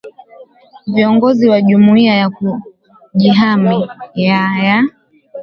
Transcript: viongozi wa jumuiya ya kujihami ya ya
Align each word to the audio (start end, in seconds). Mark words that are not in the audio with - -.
viongozi 0.87 1.49
wa 1.49 1.61
jumuiya 1.61 2.13
ya 2.15 2.29
kujihami 2.29 3.89
ya 4.15 4.41
ya 4.65 4.83